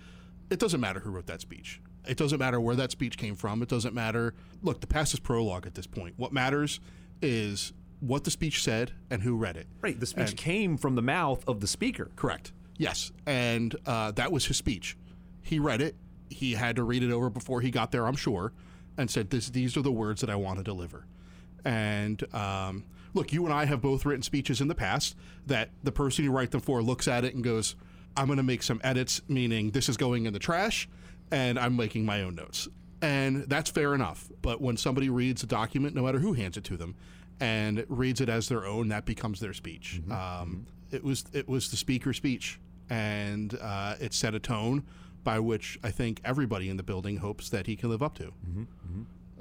it 0.51 0.59
doesn't 0.59 0.81
matter 0.81 1.01
who 1.01 1.11
wrote 1.11 1.27
that 1.27 1.41
speech. 1.41 1.81
It 2.07 2.17
doesn't 2.17 2.39
matter 2.39 2.61
where 2.61 2.77
that 2.77 2.91
speech 2.91 3.19
came 3.19 3.35
from. 3.35 3.63
It 3.63 3.69
doesn't 3.69 3.95
matter. 3.95 4.35
Look, 4.63 4.81
the 4.81 4.87
past 4.87 5.13
is 5.13 5.21
prologue 5.21 5.67
at 5.67 5.75
this 5.75 5.87
point. 5.87 6.15
What 6.17 6.33
matters 6.33 6.81
is 7.21 7.73
what 8.01 8.25
the 8.25 8.31
speech 8.31 8.63
said 8.63 8.93
and 9.11 9.23
who 9.23 9.37
read 9.37 9.57
it. 9.57 9.67
Right. 9.83 9.99
The 9.99 10.07
speech 10.07 10.37
came 10.37 10.77
from 10.77 10.95
the 10.95 11.03
mouth 11.03 11.45
of 11.47 11.61
the 11.61 11.67
speaker. 11.67 12.11
Correct. 12.17 12.53
Yes, 12.79 13.13
and 13.27 13.77
uh, 13.85 14.13
that 14.13 14.33
was 14.33 14.47
his 14.47 14.57
speech. 14.57 14.97
He 15.43 15.59
read 15.59 15.83
it. 15.83 15.97
He 16.31 16.53
had 16.53 16.77
to 16.77 16.83
read 16.83 17.03
it 17.03 17.13
over 17.13 17.29
before 17.29 17.61
he 17.61 17.71
got 17.71 17.91
there, 17.93 18.07
I'm 18.07 18.17
sure, 18.17 18.55
and 18.97 19.11
said, 19.11 19.29
"This, 19.29 19.51
these 19.51 19.77
are 19.77 19.83
the 19.83 19.93
words 19.93 20.23
that 20.23 20.31
I 20.31 20.37
want 20.37 20.59
to 20.59 20.65
deliver." 20.65 21.05
And 21.65 22.23
um, 22.35 22.85
look, 23.15 23.33
you 23.33 23.45
and 23.45 23.55
I 23.55 23.65
have 23.65 23.81
both 23.81 24.05
written 24.07 24.23
speeches 24.23 24.61
in 24.61 24.69
the 24.69 24.75
past 24.75 25.17
that 25.47 25.71
the 25.83 25.93
person 25.93 26.25
you 26.25 26.33
write 26.33 26.51
them 26.51 26.61
for 26.61 26.83
looks 26.83 27.09
at 27.09 27.25
it 27.25 27.35
and 27.35 27.43
goes, 27.45 27.77
"I'm 28.17 28.27
going 28.27 28.37
to 28.39 28.43
make 28.43 28.63
some 28.63 28.81
edits," 28.85 29.21
meaning 29.29 29.71
this 29.71 29.89
is 29.89 29.97
going 29.97 30.27
in 30.27 30.33
the 30.33 30.39
trash, 30.39 30.89
and 31.31 31.59
I'm 31.59 31.77
making 31.77 32.05
my 32.05 32.23
own 32.23 32.35
notes. 32.35 32.69
And 33.03 33.45
that's 33.49 33.71
fair 33.71 33.95
enough. 33.95 34.29
But 34.43 34.61
when 34.61 34.77
somebody 34.77 35.09
reads 35.09 35.43
a 35.43 35.47
document, 35.47 35.95
no 35.95 36.03
matter 36.03 36.19
who 36.19 36.35
hands 36.35 36.57
it 36.57 36.65
to 36.65 36.77
them, 36.77 36.95
and 37.41 37.85
reads 37.89 38.21
it 38.21 38.29
as 38.29 38.49
their 38.49 38.67
own, 38.67 38.89
that 38.89 39.07
becomes 39.07 39.41
their 39.41 39.55
speech. 39.55 40.03
Um, 40.11 40.67
it 40.91 41.03
was 41.03 41.25
it 41.33 41.49
was 41.49 41.71
the 41.71 41.77
speaker's 41.77 42.17
speech, 42.19 42.61
and 42.91 43.57
uh, 43.61 43.95
it 44.01 44.13
set 44.13 44.35
a 44.35 44.39
tone 44.41 44.85
by 45.25 45.39
which 45.39 45.79
I 45.83 45.91
think 45.91 46.21
everybody 46.25 46.69
in 46.69 46.77
the 46.77 46.83
building 46.83 47.19
hopes 47.19 47.49
that 47.51 47.67
he 47.67 47.77
can 47.77 47.91
live 47.91 48.03
up 48.03 48.19
to. 48.19 48.33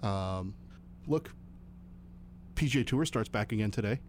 Um, 0.08 0.54
look, 1.08 1.32
PGA 2.60 2.86
Tour 2.86 3.06
starts 3.06 3.30
back 3.30 3.54
again 3.54 3.72
today. 3.72 4.00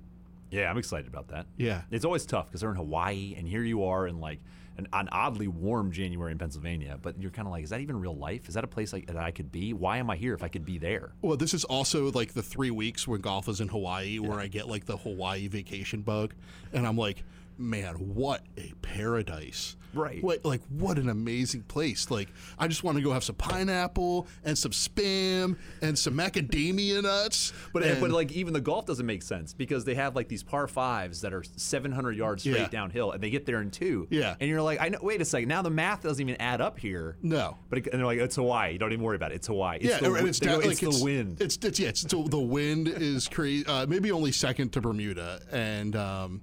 Yeah, 0.50 0.68
I'm 0.68 0.76
excited 0.76 1.06
about 1.06 1.28
that. 1.28 1.46
Yeah. 1.56 1.82
It's 1.92 2.04
always 2.04 2.26
tough 2.26 2.46
because 2.46 2.62
they're 2.62 2.70
in 2.70 2.76
Hawaii, 2.76 3.36
and 3.38 3.46
here 3.46 3.62
you 3.62 3.84
are 3.84 4.08
in 4.08 4.18
like 4.18 4.40
an, 4.76 4.88
an 4.92 5.08
oddly 5.12 5.46
warm 5.46 5.92
January 5.92 6.32
in 6.32 6.38
Pennsylvania. 6.38 6.98
But 7.00 7.20
you're 7.20 7.30
kind 7.30 7.46
of 7.46 7.52
like, 7.52 7.62
is 7.62 7.70
that 7.70 7.80
even 7.80 8.00
real 8.00 8.16
life? 8.16 8.48
Is 8.48 8.54
that 8.54 8.64
a 8.64 8.66
place 8.66 8.92
like, 8.92 9.06
that 9.06 9.16
I 9.16 9.30
could 9.30 9.52
be? 9.52 9.72
Why 9.72 9.98
am 9.98 10.10
I 10.10 10.16
here 10.16 10.34
if 10.34 10.42
I 10.42 10.48
could 10.48 10.64
be 10.64 10.78
there? 10.78 11.12
Well, 11.22 11.36
this 11.36 11.54
is 11.54 11.62
also 11.62 12.10
like 12.10 12.34
the 12.34 12.42
three 12.42 12.72
weeks 12.72 13.06
when 13.06 13.20
golf 13.20 13.48
is 13.48 13.60
in 13.60 13.68
Hawaii, 13.68 14.18
where 14.18 14.40
I 14.40 14.48
get 14.48 14.66
like 14.66 14.84
the 14.84 14.96
Hawaii 14.96 15.46
vacation 15.46 16.02
bug, 16.02 16.34
and 16.72 16.88
I'm 16.88 16.98
like, 16.98 17.22
man, 17.60 17.94
what 18.14 18.42
a 18.56 18.72
paradise! 18.82 19.76
Right. 19.92 20.22
What 20.22 20.44
like 20.44 20.60
what 20.68 20.98
an 20.98 21.08
amazing 21.08 21.62
place! 21.62 22.12
Like 22.12 22.28
I 22.58 22.68
just 22.68 22.84
want 22.84 22.96
to 22.98 23.02
go 23.02 23.12
have 23.12 23.24
some 23.24 23.34
pineapple 23.34 24.28
and 24.44 24.56
some 24.56 24.70
spam 24.70 25.56
and 25.82 25.98
some 25.98 26.14
macadamia 26.14 27.02
nuts. 27.02 27.52
But 27.72 27.82
and, 27.82 28.00
but 28.00 28.10
like 28.10 28.30
even 28.30 28.52
the 28.52 28.60
golf 28.60 28.86
doesn't 28.86 29.04
make 29.04 29.22
sense 29.22 29.52
because 29.52 29.84
they 29.84 29.96
have 29.96 30.14
like 30.14 30.28
these 30.28 30.44
par 30.44 30.68
fives 30.68 31.20
that 31.22 31.32
are 31.34 31.42
700 31.42 32.16
yards 32.16 32.42
straight 32.44 32.56
Yeah. 32.56 32.68
downhill, 32.68 33.10
and 33.10 33.20
they 33.20 33.30
get 33.30 33.46
there 33.46 33.60
in 33.60 33.72
two. 33.72 34.06
Yeah. 34.10 34.36
And 34.38 34.48
you're 34.48 34.62
like, 34.62 34.80
I 34.80 34.90
know. 34.90 34.98
Wait 35.02 35.20
a 35.20 35.24
second. 35.24 35.48
Now 35.48 35.62
the 35.62 35.70
math 35.70 36.02
doesn't 36.04 36.20
even 36.28 36.40
add 36.40 36.60
up 36.60 36.78
here. 36.78 37.16
no. 37.20 37.56
But 37.68 37.80
it, 37.80 37.86
and 37.88 37.98
they're 37.98 38.06
like, 38.06 38.18
it's 38.20 38.36
Hawaii. 38.36 38.74
You 38.74 38.78
don't 38.78 38.92
even 38.92 39.04
worry 39.04 39.16
about 39.16 39.32
it. 39.32 39.36
It's 39.36 39.48
Hawaii. 39.48 39.78
It's 39.80 39.86
yeah, 39.86 39.98
the, 39.98 40.14
and 40.14 40.28
it's, 40.28 40.38
go, 40.38 40.60
down, 40.60 40.70
it's 40.70 40.82
like, 40.82 40.92
the 40.94 41.04
wind. 41.04 41.40
It's, 41.40 41.56
it's 41.62 41.80
yeah, 41.80 41.88
it's, 41.88 42.02
the 42.02 42.38
wind 42.38 42.86
is 42.86 43.26
crazy. 43.28 43.66
Uh, 43.66 43.86
maybe 43.86 44.12
only 44.12 44.30
second 44.30 44.72
to 44.74 44.80
Bermuda, 44.80 45.40
and 45.50 45.96
um, 45.96 46.42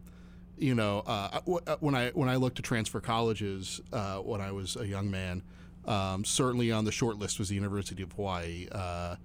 you 0.58 0.76
know, 0.76 1.04
uh, 1.06 1.40
uh, 1.68 1.78
when 1.80 1.96
I 1.96 2.10
when 2.12 2.30
I 2.30 2.36
looked 2.36 2.58
to 2.58 2.62
transfer 2.62 3.00
colleges 3.00 3.82
uh, 3.94 4.18
when 4.18 4.42
I 4.42 4.52
was 4.52 4.76
a 4.76 4.88
young 4.88 5.10
man, 5.12 5.44
um, 5.86 6.24
certainly 6.26 6.72
on 6.72 6.86
the 6.86 6.92
short 6.92 7.18
list 7.18 7.40
was 7.40 7.50
the 7.50 7.56
University 7.56 8.04
of 8.04 8.12
Hawaii. 8.14 8.68
Uh, 8.72 9.16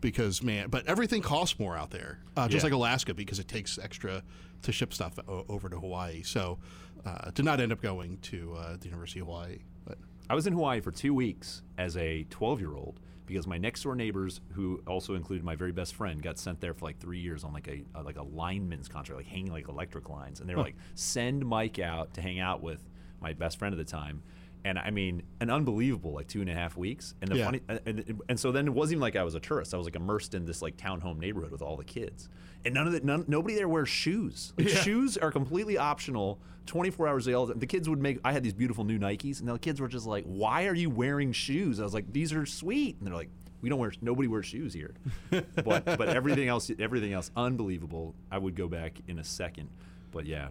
because 0.00 0.44
man, 0.44 0.68
but 0.70 0.86
everything 0.86 1.20
costs 1.22 1.58
more 1.58 1.76
out 1.76 1.90
there, 1.90 2.20
uh, 2.36 2.46
just 2.46 2.62
Yeah. 2.62 2.66
like 2.68 2.72
Alaska, 2.72 3.14
because 3.14 3.40
it 3.40 3.48
takes 3.48 3.78
extra 3.78 4.22
to 4.62 4.70
ship 4.70 4.94
stuff 4.94 5.18
o- 5.26 5.44
over 5.48 5.68
to 5.68 5.76
Hawaii. 5.80 6.22
So, 6.22 6.58
uh, 7.04 7.32
did 7.32 7.44
not 7.44 7.58
end 7.60 7.72
up 7.72 7.82
going 7.82 8.18
to 8.18 8.54
uh, 8.54 8.76
the 8.76 8.84
University 8.84 9.18
of 9.18 9.26
Hawaii, 9.26 9.58
but 9.84 9.98
I 10.30 10.36
was 10.36 10.46
in 10.46 10.52
Hawaii 10.52 10.80
for 10.80 10.92
two 10.92 11.12
weeks 11.12 11.62
as 11.78 11.96
a 11.96 12.22
12 12.30 12.60
year 12.60 12.74
old 12.76 13.00
because 13.28 13.46
my 13.46 13.58
next 13.58 13.82
door 13.82 13.94
neighbors, 13.94 14.40
who 14.54 14.82
also 14.86 15.14
included 15.14 15.44
my 15.44 15.54
very 15.54 15.70
best 15.72 15.94
friend, 15.94 16.20
got 16.22 16.38
sent 16.38 16.60
there 16.60 16.74
for 16.74 16.86
like 16.86 16.98
three 16.98 17.20
years 17.20 17.44
on 17.44 17.52
like 17.52 17.68
a, 17.68 17.84
uh 17.94 18.02
like 18.02 18.16
a 18.16 18.22
lineman's 18.22 18.88
contract, 18.88 19.18
like 19.18 19.26
hanging 19.26 19.52
like 19.52 19.68
electric 19.68 20.08
lines, 20.08 20.40
and 20.40 20.48
they 20.48 20.54
were 20.54 20.62
like, 20.62 20.76
send 20.94 21.46
Mike 21.46 21.78
out 21.78 22.14
to 22.14 22.20
hang 22.20 22.40
out 22.40 22.62
with 22.62 22.80
my 23.20 23.32
best 23.32 23.58
friend 23.58 23.72
at 23.72 23.78
the 23.78 23.84
time. 23.84 24.22
And 24.64 24.78
I 24.78 24.90
mean, 24.90 25.22
an 25.40 25.50
unbelievable 25.50 26.12
like 26.12 26.26
two 26.26 26.40
and 26.40 26.50
a 26.50 26.54
half 26.54 26.76
weeks. 26.76 27.14
And 27.22 27.30
the 27.30 27.36
Yeah. 27.36 27.44
funny, 27.44 27.60
and, 27.68 28.20
and, 28.28 28.38
so 28.40 28.52
then 28.52 28.66
it 28.66 28.74
wasn't 28.74 28.94
even 28.94 29.00
like 29.02 29.16
I 29.16 29.22
was 29.22 29.34
a 29.34 29.40
tourist. 29.40 29.72
I 29.72 29.76
was 29.76 29.86
like 29.86 29.96
immersed 29.96 30.34
in 30.34 30.44
this 30.44 30.60
like 30.62 30.76
townhome 30.76 31.18
neighborhood 31.18 31.50
with 31.52 31.62
all 31.62 31.76
the 31.76 31.84
kids, 31.84 32.28
and 32.64 32.74
none 32.74 32.86
of 32.86 32.92
the 32.92 33.00
none, 33.00 33.24
nobody 33.28 33.54
there 33.54 33.68
wears 33.68 33.88
shoes. 33.88 34.52
Like, 34.58 34.68
Yeah. 34.68 34.80
Shoes 34.82 35.16
are 35.16 35.30
completely 35.30 35.78
optional. 35.78 36.40
24 36.66 37.08
hours 37.08 37.26
a 37.26 37.30
day. 37.30 37.52
The 37.56 37.66
kids 37.66 37.88
would 37.88 37.98
make. 37.98 38.18
I 38.24 38.32
had 38.32 38.42
these 38.42 38.52
beautiful 38.52 38.84
new 38.84 38.98
Nikes, 38.98 39.40
and 39.40 39.48
the 39.48 39.58
kids 39.58 39.80
were 39.80 39.88
just 39.88 40.06
like, 40.06 40.24
"Why 40.26 40.66
are 40.66 40.74
you 40.74 40.90
wearing 40.90 41.32
shoes?" 41.32 41.80
I 41.80 41.84
was 41.84 41.94
like, 41.94 42.12
"These 42.12 42.32
are 42.34 42.44
sweet," 42.44 42.96
and 42.98 43.06
they're 43.06 43.14
like, 43.14 43.30
"We 43.62 43.70
don't 43.70 43.78
wear. 43.78 43.90
Nobody 44.02 44.28
wears 44.28 44.44
shoes 44.44 44.74
here." 44.74 44.92
but 45.30 45.84
but 45.86 46.08
everything 46.10 46.48
else, 46.48 46.70
everything 46.78 47.14
else, 47.14 47.30
unbelievable. 47.36 48.14
I 48.30 48.36
would 48.36 48.54
go 48.54 48.68
back 48.68 48.98
in 49.08 49.18
a 49.18 49.24
second. 49.24 49.70
But 50.10 50.26
yeah, 50.26 50.48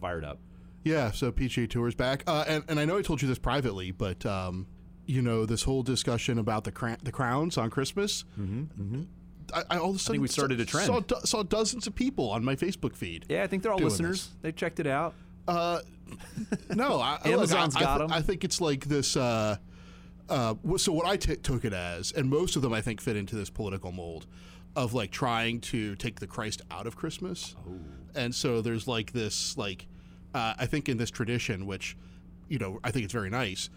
fired 0.00 0.24
up. 0.24 0.38
Yeah, 0.82 1.10
so 1.10 1.30
PGA 1.30 1.68
Tour's 1.68 1.94
back, 1.94 2.24
uh, 2.26 2.44
and 2.48 2.64
and 2.68 2.80
I 2.80 2.84
know 2.84 2.96
I 2.98 3.02
told 3.02 3.20
you 3.22 3.28
this 3.28 3.38
privately, 3.38 3.90
but 3.90 4.24
um, 4.24 4.66
you 5.06 5.20
know 5.22 5.44
this 5.44 5.62
whole 5.62 5.82
discussion 5.82 6.38
about 6.38 6.64
the 6.64 6.72
cra- 6.72 6.98
the 7.02 7.12
crowns 7.12 7.58
on 7.58 7.68
Christmas. 7.70 8.24
Mm-hmm, 8.38 9.02
I, 9.52 9.62
I 9.70 9.78
all 9.78 9.90
of 9.90 9.96
a 9.96 9.98
sudden 9.98 10.22
we 10.22 10.28
started 10.28 10.58
a 10.60 10.64
trend. 10.64 10.86
Saw, 10.86 11.18
saw 11.24 11.42
dozens 11.42 11.86
of 11.86 11.94
people 11.94 12.30
on 12.30 12.42
my 12.44 12.56
Facebook 12.56 12.96
feed. 12.96 13.26
Yeah, 13.28 13.42
I 13.42 13.46
think 13.46 13.62
they're 13.62 13.72
all 13.72 13.78
listeners. 13.78 14.28
this. 14.28 14.36
They 14.42 14.52
checked 14.52 14.80
it 14.80 14.86
out. 14.86 15.14
Uh, 15.46 15.80
no, 16.74 16.98
I, 17.00 17.14
look, 17.16 17.26
Amazon's 17.26 17.76
I, 17.76 17.80
I, 17.80 17.82
got 17.82 17.98
thi- 17.98 18.04
'em. 18.04 18.12
I 18.12 18.22
think 18.22 18.44
it's 18.44 18.60
like 18.60 18.86
this. 18.86 19.16
Uh, 19.16 19.56
uh, 20.28 20.54
so 20.76 20.92
what 20.92 21.06
I 21.06 21.16
t- 21.16 21.36
took 21.36 21.64
it 21.64 21.72
as, 21.72 22.12
and 22.12 22.30
most 22.30 22.56
of 22.56 22.62
them 22.62 22.72
I 22.72 22.80
think 22.80 23.00
fit 23.00 23.16
into 23.16 23.36
this 23.36 23.50
political 23.50 23.90
mold 23.92 24.26
of 24.76 24.94
like 24.94 25.10
trying 25.10 25.60
to 25.60 25.96
take 25.96 26.20
the 26.20 26.26
Christ 26.26 26.62
out 26.70 26.86
of 26.86 26.94
Christmas. 26.96 27.56
And 28.14 28.32
so 28.34 28.60
there's 28.62 28.86
like 28.86 29.12
this 29.12 29.56
like 29.58 29.86
uh, 30.34 30.54
I 30.58 30.66
think 30.66 30.88
in 30.88 30.96
this 30.96 31.10
tradition, 31.10 31.66
which 31.66 31.96
you 32.48 32.58
know 32.58 32.78
I 32.84 32.90
think 32.90 33.04
it's 33.04 33.12
very 33.12 33.30
nice, 33.30 33.70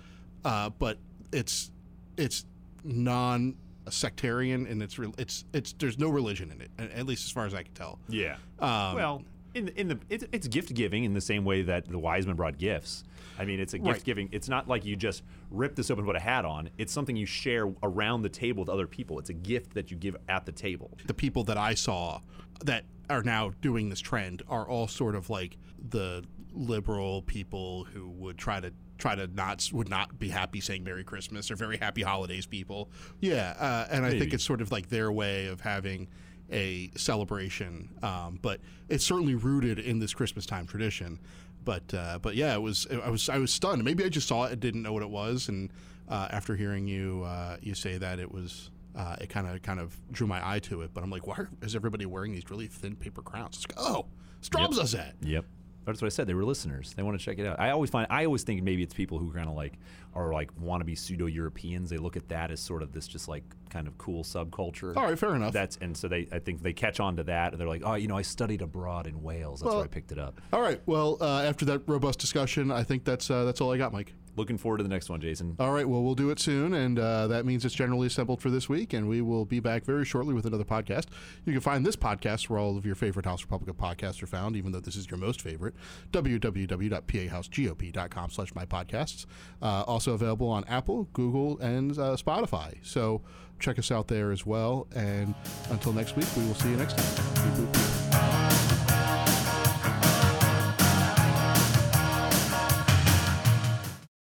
uh, 0.46 0.70
but 0.70 0.98
it's 1.32 1.72
it's 2.18 2.46
non 2.84 3.56
sectarian 3.90 4.66
and 4.68 4.82
it's 4.82 4.98
re- 4.98 5.14
it's 5.18 5.46
it's 5.54 5.74
there's 5.74 6.00
no 6.00 6.10
religion 6.10 6.52
in 6.52 6.62
it, 6.62 6.72
at 6.98 7.06
least 7.06 7.26
as 7.26 7.32
far 7.32 7.46
as 7.46 7.54
I 7.54 7.64
can 7.64 7.74
tell. 7.74 8.00
Yeah. 8.08 8.36
Um, 8.60 8.96
well, 8.96 9.24
in 9.54 9.66
the, 9.66 9.80
in 9.80 9.88
the 9.88 10.00
it's, 10.10 10.26
it's 10.32 10.48
gift 10.48 10.74
giving 10.74 11.04
in 11.04 11.14
the 11.14 11.22
same 11.22 11.46
way 11.46 11.62
that 11.64 11.88
the 11.88 12.00
wise 12.00 12.26
men 12.26 12.36
brought 12.36 12.58
gifts. 12.58 13.04
I 13.38 13.46
mean, 13.46 13.60
it's 13.60 13.74
a 13.74 13.80
gift 13.80 13.90
Right. 13.90 14.04
giving. 14.04 14.30
It's 14.32 14.48
not 14.48 14.68
like 14.68 14.86
you 14.86 14.96
just 14.96 15.24
rip 15.50 15.76
this 15.76 15.90
open 15.90 16.02
and 16.04 16.08
put 16.08 16.16
a 16.16 16.20
hat 16.20 16.46
on. 16.46 16.70
It's 16.78 16.94
something 16.94 17.16
you 17.16 17.26
share 17.26 17.72
around 17.82 18.22
the 18.22 18.30
table 18.30 18.62
with 18.62 18.70
other 18.70 18.88
people. 18.88 19.18
It's 19.20 19.30
a 19.32 19.34
gift 19.34 19.74
that 19.74 19.90
you 19.92 19.98
give 19.98 20.16
at 20.30 20.46
the 20.46 20.52
table. 20.52 20.92
the 21.06 21.14
people 21.14 21.44
that 21.46 21.58
I 21.58 21.74
saw 21.74 22.22
that 22.64 22.86
are 23.10 23.24
now 23.24 23.52
doing 23.62 23.90
this 23.90 24.00
trend 24.00 24.44
are 24.48 24.68
all 24.68 24.88
sort 24.88 25.16
of 25.16 25.30
like 25.30 25.58
the 25.90 26.24
liberal 26.54 27.22
people 27.24 27.86
who 27.86 28.10
would 28.10 28.38
try 28.38 28.60
to 28.60 28.72
try 28.98 29.16
to 29.16 29.28
not 29.28 29.70
would 29.74 29.90
not 29.90 30.18
be 30.20 30.30
happy 30.30 30.62
saying 30.62 30.84
Merry 30.84 31.04
Christmas 31.04 31.52
or 31.52 31.56
very 31.56 31.78
happy 31.78 32.02
holidays 32.02 32.46
people. 32.46 32.90
Yeah, 33.20 33.56
uh, 33.60 33.88
and 33.90 34.06
I 34.06 34.12
think 34.12 34.34
it's 34.34 34.44
sort 34.44 34.62
of 34.62 34.72
like 34.72 34.90
their 34.90 35.12
way 35.12 35.48
of 35.48 35.62
having 35.62 36.08
a 36.52 36.92
celebration, 36.96 37.90
um, 38.04 38.40
but 38.42 38.60
it's 38.90 39.04
certainly 39.04 39.36
rooted 39.36 39.80
in 39.80 40.00
this 40.00 40.14
Christmas 40.14 40.46
time 40.46 40.68
tradition. 40.68 41.20
But 41.66 41.94
uh, 41.94 42.20
but 42.22 42.36
yeah, 42.36 42.54
it 42.54 42.62
was 42.62 42.88
I 42.92 43.10
was 43.10 43.30
I 43.30 43.38
was 43.38 43.54
stunned. 43.54 43.84
Maybe 43.84 44.04
I 44.04 44.10
just 44.10 44.28
saw 44.28 44.46
it 44.46 44.54
and 44.54 44.62
didn't 44.62 44.84
know 44.84 44.94
what 44.94 45.04
it 45.04 45.10
was, 45.10 45.50
and 45.50 45.72
uh, 46.10 46.28
after 46.32 46.56
hearing 46.56 46.88
you 46.88 47.24
uh, 47.24 47.58
you 47.62 47.74
say 47.74 47.98
that 47.98 48.20
it 48.20 48.32
was 48.32 48.70
uh, 48.96 49.16
it 49.20 49.30
kind 49.30 49.48
of 49.48 49.62
kind 49.62 49.80
of 49.80 49.98
drew 50.12 50.28
my 50.28 50.46
eye 50.48 50.60
to 50.60 50.82
it. 50.82 50.94
But 50.94 51.04
I'm 51.04 51.10
like, 51.10 51.26
why 51.26 51.46
is 51.62 51.76
everybody 51.76 52.06
wearing 52.06 52.34
these 52.34 52.50
really 52.50 52.68
thin 52.68 52.96
paper 52.96 53.22
crowns? 53.22 53.58
It's 53.58 53.68
like, 53.68 53.86
oh, 53.86 54.06
Strom's 54.42 54.78
does 54.78 54.92
that. 54.92 55.16
Yep. 55.22 55.46
That's 55.86 56.02
what 56.02 56.06
I 56.08 56.10
said. 56.10 56.28
They 56.28 56.34
were 56.34 56.46
listeners. 56.46 56.94
They 56.96 57.04
want 57.04 57.20
to 57.20 57.24
check 57.24 57.40
it 57.40 57.46
out. 57.46 57.60
I 57.60 57.72
always 57.72 57.90
find. 57.90 58.08
I 58.10 58.26
always 58.26 58.44
think 58.44 58.64
maybe 58.64 58.84
it's 58.84 58.94
people 58.94 59.20
who 59.20 59.32
kind 59.32 59.48
of 59.50 59.56
like 59.56 59.74
are 60.16 60.32
like 60.32 60.50
want 60.60 60.82
to 60.82 60.86
be 60.86 60.96
pseudo 60.96 61.26
Europeans. 61.26 61.90
They 61.90 61.98
look 61.98 62.16
at 62.16 62.30
that 62.30 62.52
as 62.52 62.60
sort 62.60 62.82
of 62.84 62.92
this 62.94 63.08
just 63.08 63.28
like 63.28 63.44
kind 63.70 63.88
of 63.88 63.98
cool 63.98 64.24
subculture. 64.24 64.96
All 64.96 65.04
right, 65.04 65.18
fair 65.20 65.36
enough. 65.36 65.54
That's 65.54 65.78
and 65.82 65.96
so 65.96 66.08
they. 66.08 66.28
I 66.32 66.40
think 66.40 66.62
they 66.62 66.74
catch 66.74 67.00
on 67.00 67.18
to 67.18 67.24
that. 67.24 67.52
And 67.52 67.60
they're 67.62 67.68
like, 67.68 67.82
oh, 67.84 67.96
you 67.96 68.08
know, 68.08 68.18
I 68.18 68.22
studied 68.22 68.62
abroad 68.62 69.08
in 69.08 69.22
Wales. 69.22 69.60
That's 69.60 69.68
Well- 69.68 69.76
where 69.78 69.86
I 69.86 69.88
picked 69.88 70.12
it 70.12 70.20
up. 70.20 70.40
All 70.54 70.62
right. 70.62 70.82
Well, 70.86 71.18
uh, 71.20 71.42
after 71.44 71.66
that 71.66 71.82
robust 71.88 72.20
discussion, 72.20 72.72
I 72.72 72.84
think 72.84 73.04
that's 73.04 73.30
uh, 73.30 73.44
that's 73.44 73.60
all 73.62 73.72
I 73.74 73.78
got, 73.78 73.92
Mike. 73.94 74.14
Looking 74.36 74.58
forward 74.58 74.78
to 74.78 74.84
the 74.84 74.90
next 74.90 75.10
one, 75.10 75.22
Jason. 75.22 75.56
All 75.60 75.72
right, 75.72 75.88
well, 75.88 76.04
we'll 76.04 76.16
do 76.16 76.30
it 76.30 76.40
soon, 76.40 76.74
and 76.74 77.00
uh, 77.00 77.28
that 77.28 77.46
means 77.46 77.66
it's 77.66 77.76
generally 77.76 78.08
assembled 78.08 78.42
for 78.42 78.50
this 78.50 78.68
week, 78.68 78.94
and 78.94 79.08
we 79.08 79.22
will 79.22 79.46
be 79.46 79.60
back 79.60 79.86
very 79.86 80.06
shortly 80.06 80.34
with 80.34 80.46
another 80.46 80.64
podcast. 80.64 81.06
You 81.46 81.54
can 81.54 81.62
find 81.62 81.86
this 81.86 81.96
podcast 81.96 82.50
where 82.50 82.60
all 82.60 82.78
of 82.78 82.86
your 82.86 82.96
favorite 82.96 83.26
House 83.26 83.44
Republican 83.44 83.76
podcasts 83.76 84.22
are 84.24 84.28
found, 84.28 84.56
even 84.56 84.72
though 84.72 84.80
this 84.80 84.96
is 84.96 85.10
your 85.10 85.18
most 85.18 85.42
favorite, 85.42 85.76
www.pahousegop.com 86.12 88.30
slash 88.30 88.56
my 88.56 88.66
podcasts. 88.66 89.26
Uh, 89.62 89.84
also 89.84 90.14
available 90.14 90.50
on 90.50 90.64
Apple, 90.66 91.08
Google, 91.14 91.60
and 91.60 91.92
uh, 91.94 92.16
Spotify. 92.16 92.76
So 92.82 93.22
check 93.60 93.80
us 93.80 93.92
out 93.92 94.08
there 94.08 94.32
as 94.32 94.46
well, 94.46 94.88
and 94.96 95.34
until 95.70 95.94
next 95.94 96.16
week, 96.16 96.28
we 96.36 96.46
will 96.46 96.56
see 96.56 96.70
you 96.70 96.78
next 96.78 96.98
time. 96.98 98.33